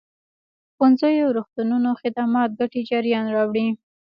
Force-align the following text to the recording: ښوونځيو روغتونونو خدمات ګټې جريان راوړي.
ښوونځيو 0.75 1.27
روغتونونو 1.37 1.89
خدمات 2.01 2.49
ګټې 2.59 2.81
جريان 2.89 3.25
راوړي. 3.35 3.67